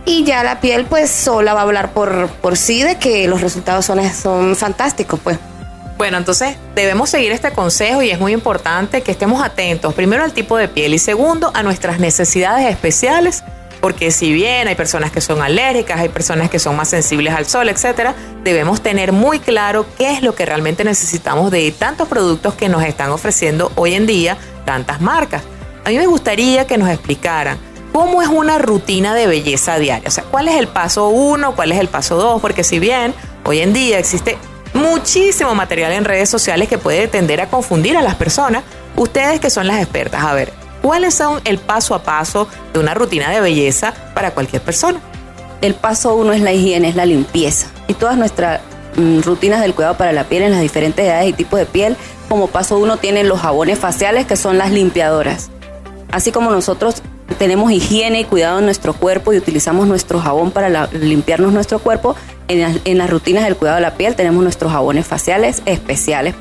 [0.10, 3.42] y ya la piel pues sola va a hablar por, por sí de que los
[3.42, 5.38] resultados son, son fantásticos pues.
[5.98, 10.32] Bueno, entonces debemos seguir este consejo y es muy importante que estemos atentos, primero al
[10.32, 13.44] tipo de piel y segundo a nuestras necesidades especiales,
[13.82, 17.46] porque si bien hay personas que son alérgicas, hay personas que son más sensibles al
[17.46, 22.54] sol, etcétera, debemos tener muy claro qué es lo que realmente necesitamos de tantos productos
[22.56, 25.44] que nos están ofreciendo hoy en día tantas marcas.
[25.86, 27.58] A mí me gustaría que nos explicaran
[27.92, 30.08] ¿Cómo es una rutina de belleza diaria?
[30.08, 31.56] O sea, ¿cuál es el paso uno?
[31.56, 32.40] ¿Cuál es el paso dos?
[32.40, 33.16] Porque si bien
[33.46, 34.38] hoy en día existe
[34.74, 38.64] muchísimo material en redes sociales que puede tender a confundir a las personas,
[38.96, 42.94] ustedes que son las expertas, a ver, ¿cuáles son el paso a paso de una
[42.94, 45.00] rutina de belleza para cualquier persona?
[45.62, 47.68] El paso uno es la higiene, es la limpieza.
[47.88, 48.62] Y todas nuestras
[48.96, 51.98] mm, rutinas del cuidado para la piel en las diferentes edades y tipos de piel,
[52.28, 55.50] como paso uno tienen los jabones faciales que son las limpiadoras.
[56.12, 57.02] Así como nosotros
[57.38, 62.16] tenemos higiene y cuidado en nuestro cuerpo y utilizamos nuestro jabón para limpiarnos nuestro cuerpo,
[62.50, 66.34] en, las rutinas del cuidado de la piel tenemos nuestros jabones faciales especiales.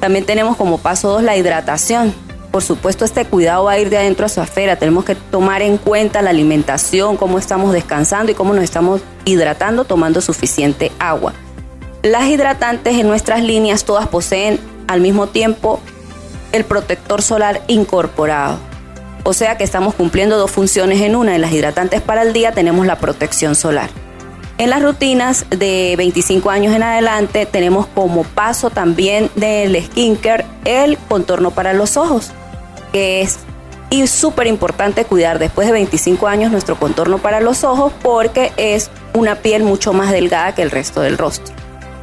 [0.00, 2.12] También tenemos como paso dos la hidratación.
[2.50, 4.76] Por supuesto, este cuidado va a ir de adentro a su afuera.
[4.76, 9.84] Tenemos que tomar en cuenta la alimentación, cómo estamos descansando y cómo nos estamos hidratando
[9.84, 11.32] tomando suficiente agua.
[12.02, 14.58] Las hidratantes en nuestras líneas todas poseen
[14.88, 15.80] al mismo tiempo
[16.52, 18.58] el protector solar incorporado
[19.22, 21.34] o sea que estamos cumpliendo dos funciones en una.
[21.34, 23.90] En las hidratantes para el día tenemos la protección solar.
[24.58, 30.98] En las rutinas de 25 años en adelante tenemos como paso también del skincare el
[30.98, 32.32] contorno para los ojos,
[32.92, 33.38] que es
[33.90, 38.88] y súper importante cuidar después de 25 años nuestro contorno para los ojos porque es
[39.14, 41.54] una piel mucho más delgada que el resto del rostro.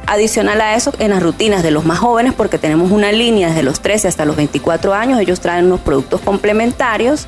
[0.06, 3.62] Adicional a eso, en las rutinas de los más jóvenes, porque tenemos una línea desde
[3.62, 7.26] los 13 hasta los 24 años, ellos traen unos productos complementarios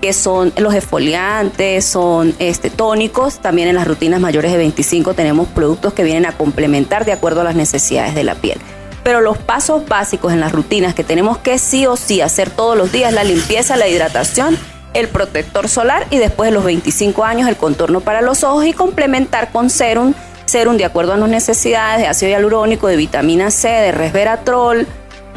[0.00, 3.40] que son los esfoliantes, son este, tónicos.
[3.40, 7.42] También en las rutinas mayores de 25 tenemos productos que vienen a complementar de acuerdo
[7.42, 8.58] a las necesidades de la piel.
[9.02, 12.76] Pero los pasos básicos en las rutinas que tenemos que sí o sí hacer todos
[12.76, 14.58] los días, la limpieza, la hidratación,
[14.94, 18.72] el protector solar y después de los 25 años el contorno para los ojos y
[18.72, 20.14] complementar con serum
[20.50, 24.86] serum de acuerdo a las necesidades de ácido hialurónico, de vitamina C, de resveratrol,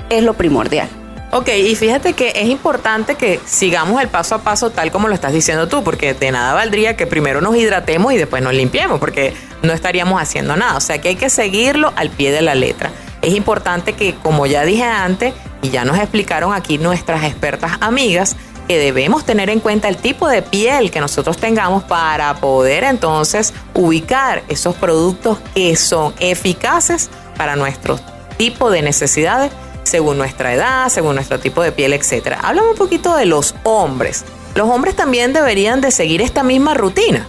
[0.10, 0.90] es lo primordial.
[1.32, 5.16] Ok, y fíjate que es importante que sigamos el paso a paso tal como lo
[5.16, 9.00] estás diciendo tú, porque de nada valdría que primero nos hidratemos y después nos limpiemos,
[9.00, 10.78] porque no estaríamos haciendo nada.
[10.78, 12.92] O sea que hay que seguirlo al pie de la letra.
[13.24, 18.36] Es importante que, como ya dije antes, y ya nos explicaron aquí nuestras expertas amigas,
[18.68, 23.54] que debemos tener en cuenta el tipo de piel que nosotros tengamos para poder entonces
[23.74, 28.00] ubicar esos productos que son eficaces para nuestro
[28.38, 29.52] tipo de necesidades
[29.84, 32.38] según nuestra edad, según nuestro tipo de piel, etc.
[32.42, 34.24] Háblame un poquito de los hombres.
[34.56, 37.28] Los hombres también deberían de seguir esta misma rutina.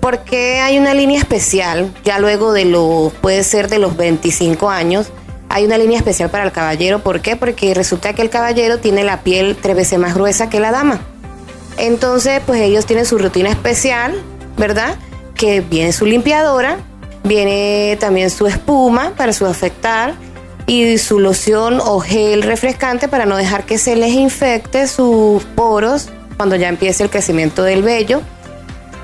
[0.00, 5.06] Porque hay una línea especial, ya luego de lo, puede ser de los 25 años,
[5.48, 7.00] hay una línea especial para el caballero.
[7.00, 7.36] ¿Por qué?
[7.36, 11.00] Porque resulta que el caballero tiene la piel tres veces más gruesa que la dama.
[11.76, 14.14] Entonces, pues ellos tienen su rutina especial,
[14.56, 14.96] ¿verdad?
[15.34, 16.78] Que viene su limpiadora,
[17.24, 20.14] viene también su espuma para su afectar
[20.66, 26.08] y su loción o gel refrescante para no dejar que se les infecte sus poros
[26.36, 28.22] cuando ya empiece el crecimiento del vello.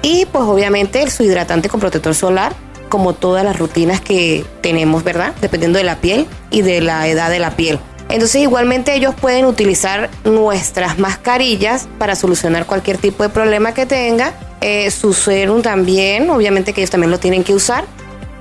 [0.02, 2.54] Y pues obviamente su hidratante con protector solar,
[2.90, 5.32] como todas las rutinas que tenemos, ¿verdad?
[5.40, 7.78] Dependiendo de la piel y de la edad de la piel.
[8.10, 14.34] Entonces igualmente ellos pueden utilizar nuestras mascarillas para solucionar cualquier tipo de problema que tenga.
[14.60, 17.84] Eh, su serum también, obviamente que ellos también lo tienen que usar.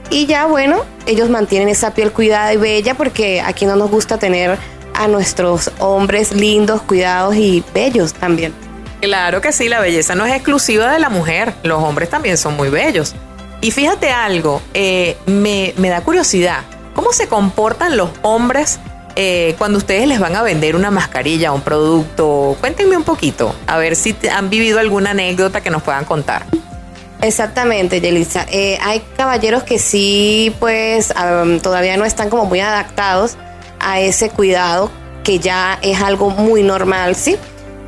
[0.10, 4.18] Y ya bueno, ellos mantienen esa piel cuidada y bella porque aquí no nos gusta
[4.18, 4.58] tener
[4.96, 8.54] a nuestros hombres lindos, cuidados y bellos también.
[9.02, 12.58] Claro que sí, la belleza no es exclusiva de la mujer, los hombres también son
[12.58, 13.16] muy bellos.
[13.62, 16.62] Y fíjate algo, eh, me, da curiosidad,
[16.96, 18.80] ¿cómo se comportan los hombres
[19.16, 22.56] eh, cuando ustedes les van a vender una mascarilla, un producto?
[22.62, 26.46] Cuéntenme un poquito, a ver si han vivido alguna anécdota que nos puedan contar.
[27.22, 28.46] Exactamente, Yelisa.
[28.50, 31.14] Eh, hay caballeros que sí, pues
[31.62, 33.36] todavía no están como muy adaptados
[33.82, 34.90] a ese cuidado
[35.26, 37.36] que ya es algo muy normal, ¿sí?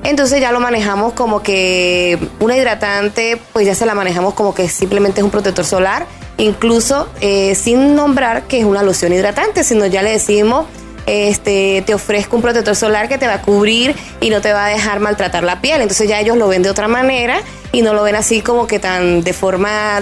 [0.04, 4.68] Entonces ya lo manejamos como que una hidratante, pues ya se la manejamos como que
[4.68, 9.86] simplemente es un protector solar, incluso eh, sin nombrar que es una loción hidratante, sino
[9.86, 10.66] ya le decimos
[11.06, 14.66] este, te ofrezco un protector solar que te va a cubrir y no te va
[14.66, 15.82] a dejar maltratar la piel.
[15.82, 18.80] Entonces ya ellos lo ven de otra manera y no lo ven así como que
[18.80, 20.02] tan de forma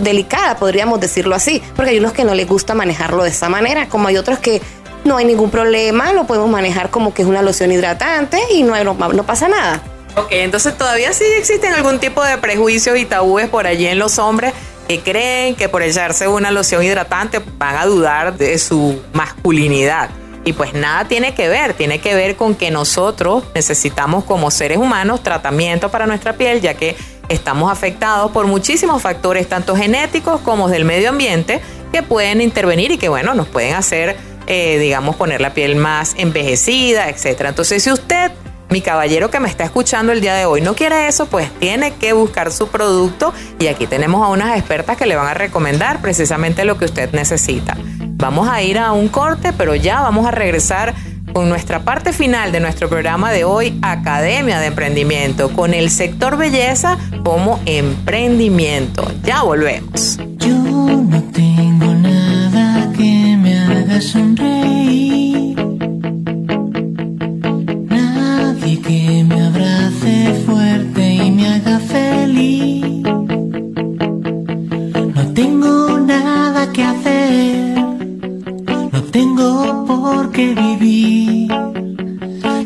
[0.00, 3.88] delicada, podríamos decirlo así, porque hay unos que no les gusta manejarlo de esa manera,
[3.88, 4.60] como hay otros que
[5.06, 8.82] no hay ningún problema, lo podemos manejar como que es una loción hidratante y no,
[8.84, 9.80] no, pasa nada.
[10.16, 14.18] Ok, entonces todavía sí existen algún tipo de prejuicios y tabúes por allí en los
[14.18, 14.54] hombres
[14.88, 20.10] que creen que por echarse una loción hidratante van a dudar de su masculinidad.
[20.44, 24.78] Y pues nada tiene que ver, tiene que ver con que nosotros necesitamos como seres
[24.78, 26.96] humanos tratamiento para nuestra piel, ya que
[27.28, 31.60] estamos afectados por muchísimos factores, tanto genéticos como del medio ambiente,
[31.92, 34.16] que pueden intervenir y que bueno, nos pueden hacer,
[34.46, 37.46] eh, digamos, poner la piel más envejecida, etc.
[37.48, 38.32] Entonces, si usted
[38.70, 41.94] mi caballero que me está escuchando el día de hoy no quiere eso, pues tiene
[41.94, 46.00] que buscar su producto y aquí tenemos a unas expertas que le van a recomendar
[46.00, 47.76] precisamente lo que usted necesita.
[48.18, 50.94] Vamos a ir a un corte, pero ya vamos a regresar
[51.32, 56.36] con nuestra parte final de nuestro programa de hoy, Academia de Emprendimiento, con el sector
[56.36, 59.06] belleza como emprendimiento.
[59.22, 60.18] Ya volvemos.
[60.38, 61.85] Yo no tengo
[63.96, 65.56] haga sonreír.
[67.88, 73.02] Nadie que me abrace fuerte y me haga feliz.
[75.14, 77.76] No tengo nada que hacer
[79.12, 81.48] tengo por qué vivir.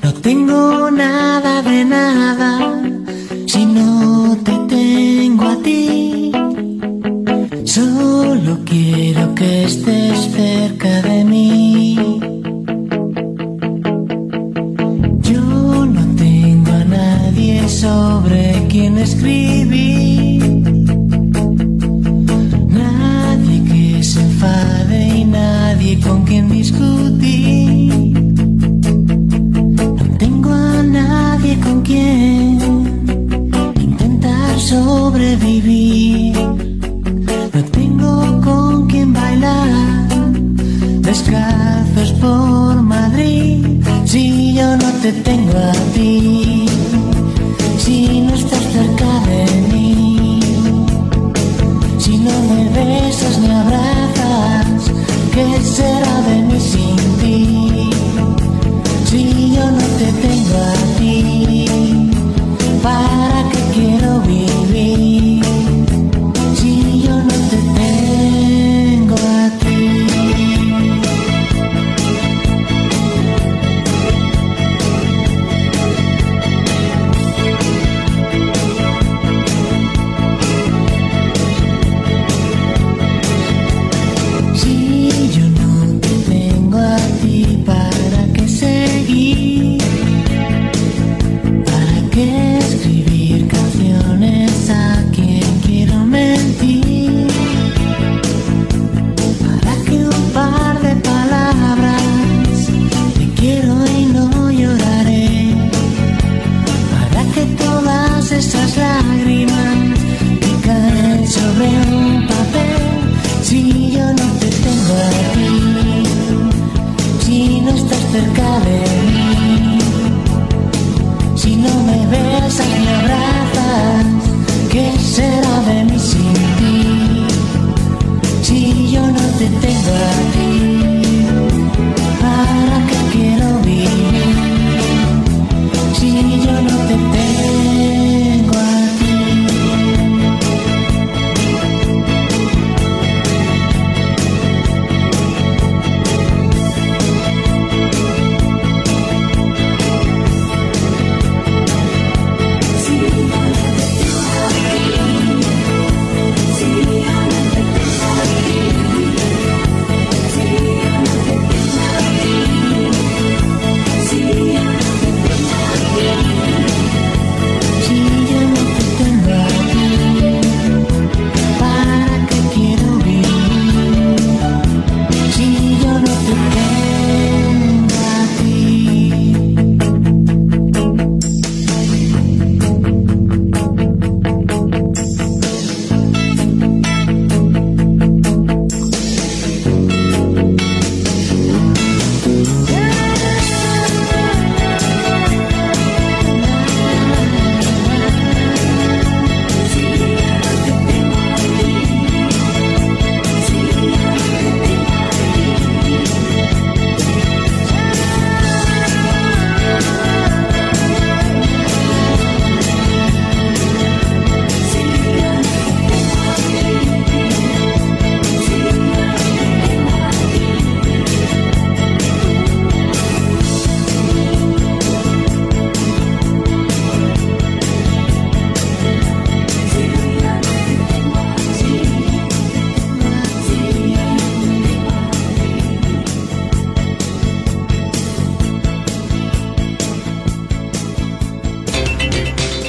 [0.03, 2.51] No tengo nada de nada
[3.47, 6.33] si no te tengo a ti.
[7.65, 9.80] Solo quiero que estés
[41.31, 43.65] descalzos por Madrid.
[44.05, 46.67] Si yo no te tengo a ti,
[47.79, 50.41] si no estás cerca de mí,
[51.99, 54.91] si no me besas ni abrazas,
[55.33, 56.20] ¿qué será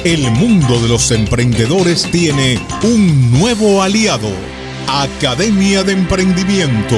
[0.04, 4.30] El mundo de los emprendedores tiene un nuevo aliado,
[4.88, 6.96] Academia de Emprendimiento.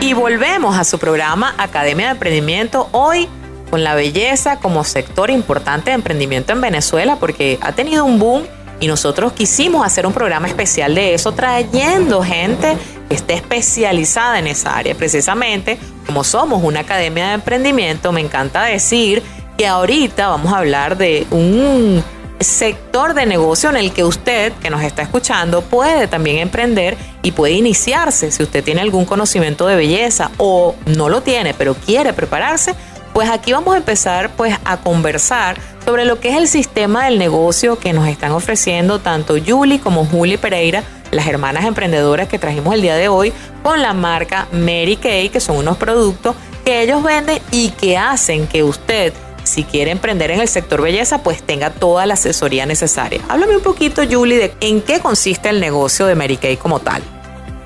[0.00, 3.28] Y volvemos a su programa Academia de Emprendimiento hoy
[3.70, 8.44] con la belleza como sector importante de emprendimiento en Venezuela porque ha tenido un boom
[8.80, 12.78] y nosotros quisimos hacer un programa especial de eso trayendo gente
[13.10, 14.94] que esté especializada en esa área.
[14.94, 19.22] Precisamente como somos una academia de emprendimiento, me encanta decir
[19.56, 22.02] que ahorita vamos a hablar de un
[22.40, 27.32] sector de negocio en el que usted que nos está escuchando puede también emprender y
[27.32, 28.30] puede iniciarse.
[28.30, 32.74] Si usted tiene algún conocimiento de belleza o no lo tiene, pero quiere prepararse,
[33.12, 37.18] pues aquí vamos a empezar pues a conversar sobre lo que es el sistema del
[37.18, 40.82] negocio que nos están ofreciendo tanto Julie como Julie Pereira,
[41.12, 43.32] las hermanas emprendedoras que trajimos el día de hoy
[43.62, 46.34] con la marca Mary Kay, que son unos productos
[46.64, 49.12] que ellos venden y que hacen que usted
[49.44, 53.20] si quiere emprender en el sector belleza, pues tenga toda la asesoría necesaria.
[53.28, 57.02] Háblame un poquito, Julie, de en qué consiste el negocio de Mary Kay como tal.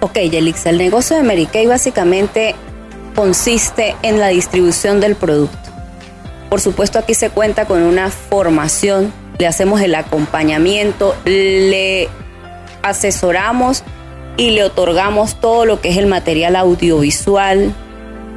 [0.00, 2.54] Ok, Yelix, el negocio de Mary Kay básicamente
[3.14, 5.58] consiste en la distribución del producto.
[6.48, 12.08] Por supuesto, aquí se cuenta con una formación, le hacemos el acompañamiento, le
[12.82, 13.82] asesoramos
[14.36, 17.74] y le otorgamos todo lo que es el material audiovisual,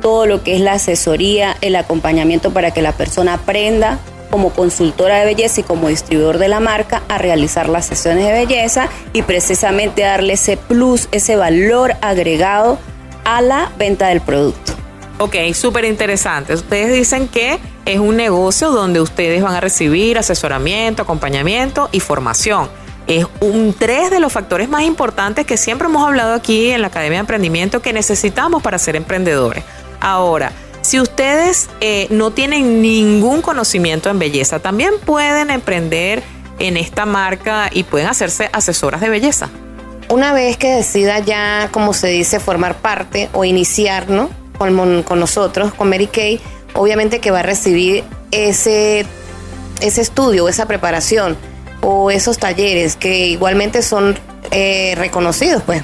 [0.02, 3.99] todo lo que es la asesoría, el acompañamiento para que la persona aprenda
[4.32, 8.32] como consultora de belleza y como distribuidor de la marca a realizar las sesiones de
[8.32, 12.80] belleza y precisamente darle ese plus, ese valor agregado
[13.26, 14.74] a la venta del producto.
[15.20, 16.56] Ok, súper interesante.
[16.56, 22.70] Ustedes dicen que es un negocio donde ustedes van a recibir asesoramiento, acompañamiento y formación.
[23.06, 26.88] Es un tres de los factores más importantes que siempre hemos hablado aquí en la
[26.88, 29.64] Academia de Emprendimiento que necesitamos para ser emprendedores.
[30.02, 36.24] Ahora, si ustedes eh, no tienen ningún conocimiento en belleza, también pueden emprender
[36.60, 39.49] en esta marca y pueden hacerse asesoras de belleza.
[40.10, 44.30] Una vez que decida ya, como se dice, formar parte o iniciar ¿no?
[44.58, 46.41] con, con nosotros, con Mary Kay,
[46.74, 49.06] obviamente que va a recibir ese,
[49.82, 51.38] ese estudio, esa preparación
[51.82, 54.18] o esos talleres que igualmente son
[54.49, 55.84] eh, reconocidos, pues,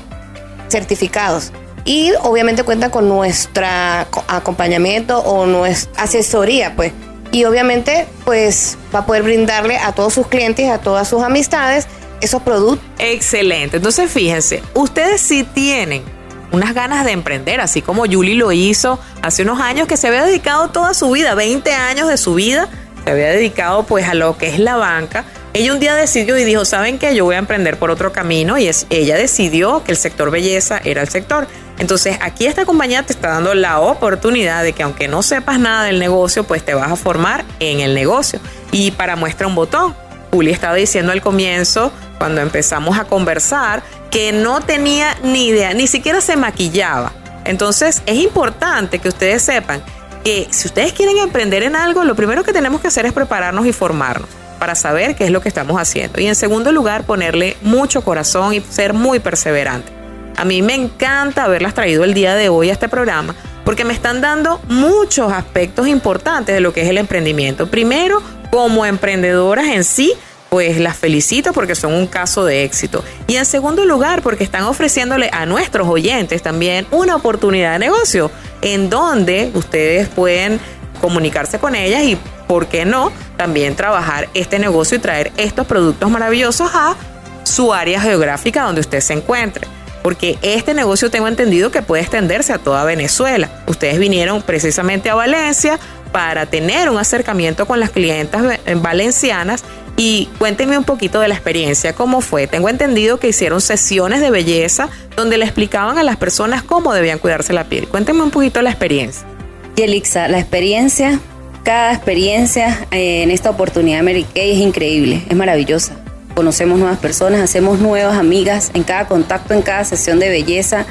[0.70, 1.51] certificados
[1.88, 6.91] y obviamente cuenta con nuestra acompañamiento o nuestra asesoría, pues.
[7.31, 11.88] Y obviamente, pues va a poder brindarle a todos sus clientes, a todas sus amistades,
[12.19, 12.85] esos productos.
[12.99, 13.77] Excelente.
[13.77, 16.03] Entonces, fíjense, ustedes sí tienen
[16.51, 20.25] unas ganas de emprender, así como Julie lo hizo hace unos años, que se había
[20.25, 22.67] dedicado toda su vida, 20 años de su vida,
[23.05, 25.23] se había dedicado pues a lo que es la banca.
[25.53, 27.15] Ella un día decidió y dijo, ¿saben qué?
[27.15, 30.81] Yo voy a emprender por otro camino y es, ella decidió que el sector belleza
[30.83, 31.47] era el sector.
[31.80, 35.84] Entonces aquí esta compañía te está dando la oportunidad de que aunque no sepas nada
[35.84, 38.39] del negocio, pues te vas a formar en el negocio.
[38.71, 39.95] Y para muestra un botón,
[40.32, 45.88] Juli estaba diciendo al comienzo, cuando empezamos a conversar, que no tenía ni idea, ni
[45.88, 47.11] siquiera se maquillaba.
[47.45, 49.82] Entonces es importante que ustedes sepan
[50.23, 53.65] que si ustedes quieren emprender en algo, lo primero que tenemos que hacer es prepararnos
[53.65, 56.19] y formarnos para saber qué es lo que estamos haciendo.
[56.19, 59.96] Y en segundo lugar, ponerle mucho corazón y ser muy perseverante.
[60.38, 63.35] A mí me encanta haberlas traído el día de hoy a este programa
[63.65, 67.65] porque me están dando muchos aspectos importantes de lo que es el emprendimiento.
[67.65, 68.21] Primero,
[68.51, 70.13] como emprendedoras en sí,
[70.49, 73.03] pues las felicito porque son un caso de éxito.
[73.25, 78.29] Y en segundo lugar, porque están ofreciéndole a nuestros oyentes también una oportunidad de negocio
[78.61, 80.59] en donde ustedes pueden
[81.01, 82.15] comunicarse con ellas y,
[82.47, 86.95] ¿por qué no?, también trabajar este negocio y traer estos productos maravillosos a
[87.43, 89.67] su área geográfica donde usted se encuentre
[90.01, 93.49] porque este negocio tengo entendido que puede extenderse a toda Venezuela.
[93.67, 95.79] Ustedes vinieron precisamente a Valencia
[96.11, 99.63] para tener un acercamiento con las clientas valencianas
[99.97, 102.47] y cuéntenme un poquito de la experiencia, cómo fue.
[102.47, 107.19] Tengo entendido que hicieron sesiones de belleza donde le explicaban a las personas cómo debían
[107.19, 107.87] cuidarse la piel.
[107.87, 109.27] Cuéntenme un poquito la experiencia.
[109.75, 111.19] Yelixa, la experiencia,
[111.63, 115.93] cada experiencia eh, en esta oportunidad Mary es increíble, es maravillosa
[116.38, 120.85] conocemos nuevas personas, hacemos nuevas amigas en cada contacto, en cada sesión de belleza.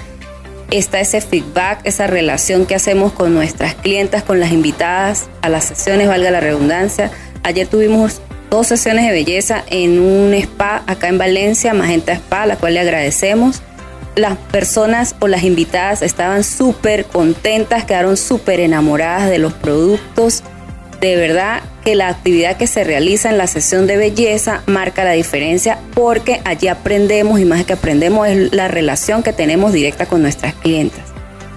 [0.72, 5.66] Está ese feedback, esa relación que hacemos con nuestras clientas, con las invitadas a las
[5.66, 7.12] sesiones, valga la redundancia.
[7.44, 8.20] Ayer tuvimos
[8.51, 12.74] dos sesiones de belleza en un spa acá en Valencia, Magenta Spa, a la cual
[12.74, 13.62] le agradecemos.
[14.16, 20.42] Las personas o las invitadas estaban súper contentas, quedaron súper enamoradas de los productos.
[21.07, 25.12] De verdad que la actividad que se realiza en la sesión de belleza marca la
[25.12, 30.20] diferencia porque allí aprendemos y más que aprendemos es la relación que tenemos directa con
[30.20, 30.98] nuestras clientes.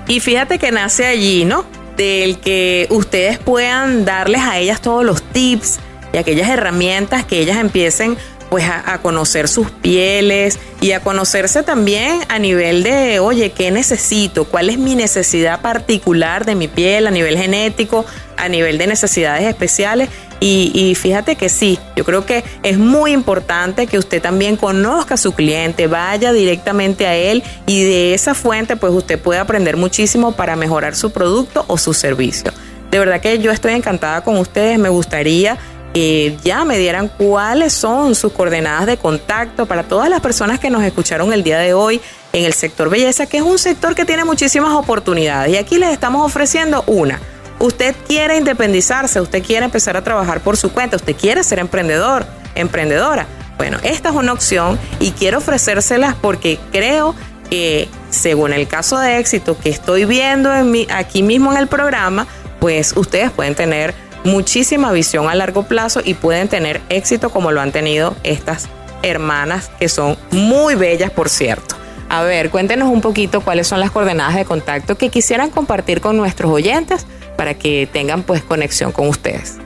[0.07, 1.65] Y fíjate que nace allí, ¿no?
[1.97, 5.79] Del que ustedes puedan darles a ellas todos los tips
[6.13, 8.17] y aquellas herramientas que ellas empiecen
[8.49, 14.45] pues a, conocer sus pieles y a conocerse también a nivel de, oye, ¿qué necesito?
[14.45, 18.05] ¿Cuál es mi necesidad particular de mi piel a nivel genético,
[18.37, 20.09] a nivel de necesidades especiales?
[20.41, 25.15] Y, y, fíjate que sí, yo creo que es muy importante que usted también conozca
[25.15, 29.75] a su cliente, vaya directamente a él y de esa fuente pues usted puede aprender
[29.75, 32.53] muchísimo para mejorar su producto o su servicio.
[32.89, 35.57] De verdad que yo estoy encantada con ustedes, me gustaría
[35.93, 40.69] que ya me dieran cuáles son sus coordenadas de contacto para todas las personas que
[40.69, 42.01] nos escucharon el día de hoy
[42.33, 45.53] en el sector belleza, que es un sector que tiene muchísimas oportunidades.
[45.53, 47.19] Y aquí les estamos ofreciendo una.
[47.59, 52.25] Usted quiere independizarse, usted quiere empezar a trabajar por su cuenta, usted quiere ser emprendedor,
[52.55, 53.27] emprendedora.
[53.57, 57.15] Bueno, esta es una opción y quiero ofrecérselas porque creo
[57.49, 62.27] que según el caso de éxito que estoy viendo en aquí mismo en el programa,
[62.59, 63.93] pues ustedes pueden tener
[64.23, 68.69] muchísima visión a largo plazo y pueden tener éxito como lo han tenido estas
[69.01, 71.75] hermanas que son muy bellas, por cierto.
[72.09, 76.17] A ver, cuéntenos un poquito cuáles son las coordenadas de contacto que quisieran compartir con
[76.17, 77.05] nuestros oyentes
[77.37, 79.57] para que tengan pues conexión con ustedes.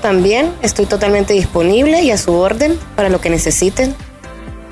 [0.00, 3.94] También estoy totalmente disponible y a su orden para lo que necesiten.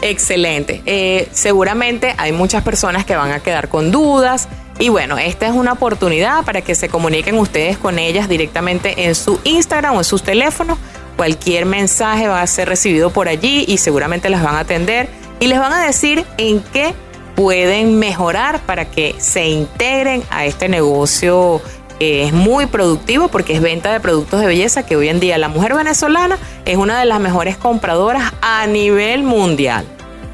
[0.03, 0.83] Excelente.
[0.87, 4.49] Eh, seguramente hay muchas personas que van a quedar con dudas.
[4.79, 9.15] Y bueno, esta es una oportunidad para que se comuniquen ustedes con ellas directamente en
[9.15, 10.79] su Instagram o en sus teléfonos
[11.17, 15.09] Cualquier mensaje va a ser recibido por allí y seguramente las van a atender
[15.39, 16.95] y les van a decir en qué
[17.35, 21.61] pueden mejorar para que se integren a este negocio
[21.99, 25.39] que es muy productivo porque es venta de productos de belleza que hoy en día
[25.39, 29.85] la mujer venezolana es una de las mejores compradoras a nivel mundial.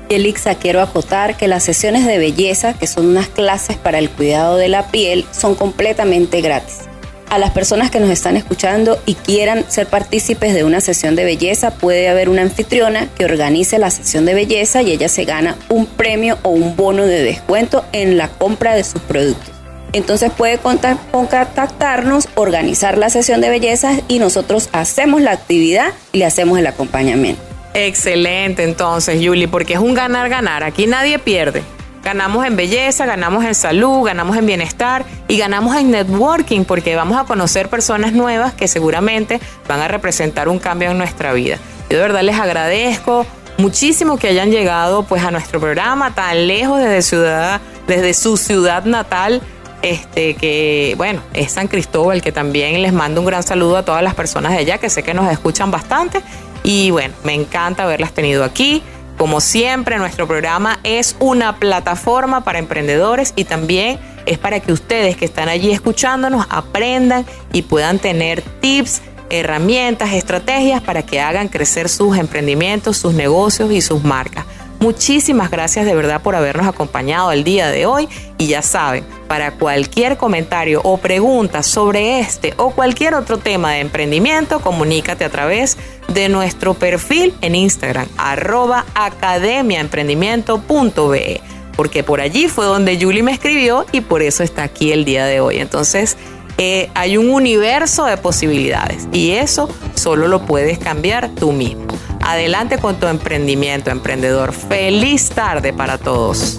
[0.09, 4.57] Elixa, quiero acotar que las sesiones de belleza, que son unas clases para el cuidado
[4.57, 6.83] de la piel, son completamente gratis
[7.29, 11.25] a las personas que nos están escuchando y quieran ser partícipes de una sesión de
[11.25, 15.57] belleza, puede haber una anfitriona que organice la sesión de belleza y ella se gana
[15.69, 19.51] un premio o un bono de descuento en la compra de sus productos.
[19.93, 26.27] Entonces puede contactarnos, organizar la sesión de belleza y nosotros hacemos la actividad y le
[26.27, 27.41] hacemos el acompañamiento.
[27.73, 30.65] Excelente, entonces, Julie, porque es un ganar-ganar.
[30.65, 31.63] Aquí nadie pierde.
[32.07, 37.19] Ganamos en belleza, ganamos en salud, ganamos en bienestar y ganamos en networking porque vamos
[37.19, 41.59] a conocer personas nuevas que seguramente van a representar un cambio en nuestra vida.
[41.91, 43.27] Yo de verdad les agradezco
[43.59, 48.85] muchísimo que hayan llegado pues a nuestro programa tan lejos desde ciudad, desde su ciudad
[48.85, 49.43] natal.
[49.83, 54.05] Este que bueno, es San Cristóbal, que también les mando un gran saludo a todas
[54.05, 56.23] las personas de allá que sé que nos escuchan bastante
[56.63, 58.85] y bueno, me encanta haberlas tenido aquí.
[59.17, 65.17] Como siempre, nuestro programa es una plataforma para emprendedores y también es para que ustedes
[65.17, 69.01] que están allí escuchándonos aprendan y puedan tener tips,
[69.31, 74.45] herramientas, estrategias para que hagan crecer sus emprendimientos, sus negocios y sus marcas.
[74.79, 79.53] Muchísimas gracias de verdad por habernos acompañado el día de hoy y ya saben, para
[79.53, 85.79] cualquier comentario o pregunta sobre este o cualquier otro tema de emprendimiento, comunícate a través
[86.09, 91.41] de nuestro perfil en Instagram, arroba academiaemprendimiento.be,
[91.75, 95.25] porque por allí fue donde Julie me escribió y por eso está aquí el día
[95.25, 95.57] de hoy.
[95.57, 96.19] Entonces,
[96.59, 101.87] eh, hay un universo de posibilidades y eso solo lo puedes cambiar tú mismo.
[102.21, 104.53] Adelante con tu emprendimiento, emprendedor.
[104.53, 106.59] Feliz tarde para todos.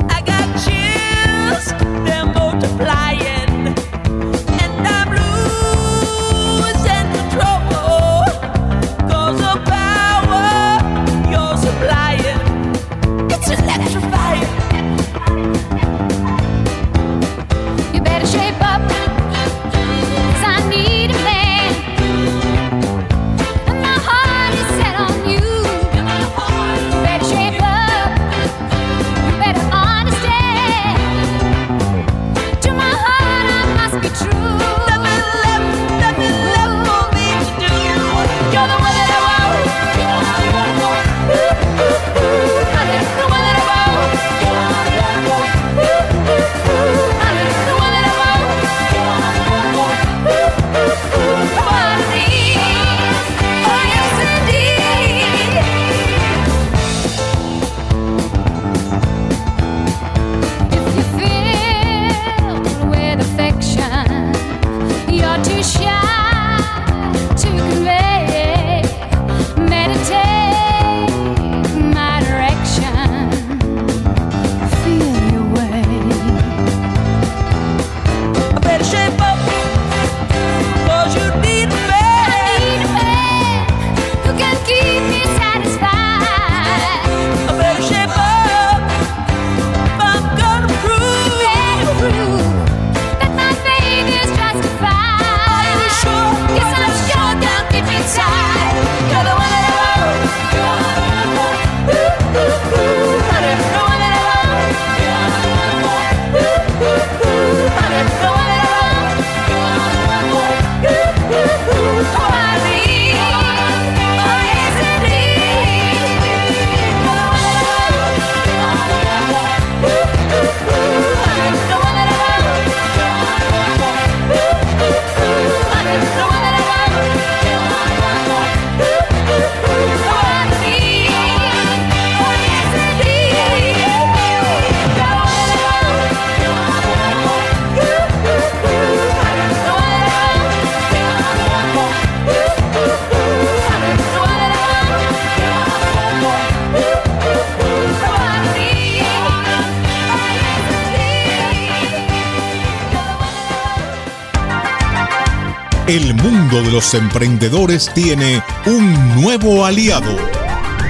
[156.47, 160.15] Mundo de los emprendedores tiene un nuevo aliado.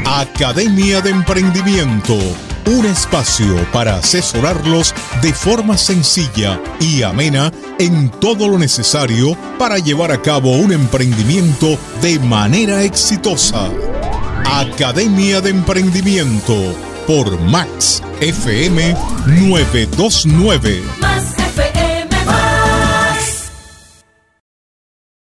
[0.05, 2.15] Academia de Emprendimiento,
[2.65, 10.11] un espacio para asesorarlos de forma sencilla y amena en todo lo necesario para llevar
[10.11, 13.69] a cabo un emprendimiento de manera exitosa.
[14.45, 16.55] Academia de Emprendimiento
[17.07, 18.95] por Max FM
[19.25, 20.96] 929.